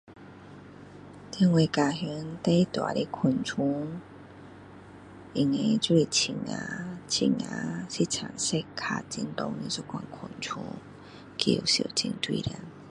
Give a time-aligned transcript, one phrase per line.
[1.29, 4.01] 在我家乡最大的昆虫
[5.35, 10.63] 应该就是蜻蜓，蜻蜓是青色，脚很长这款的昆虫，
[11.37, 12.59] 叫的时候很大声。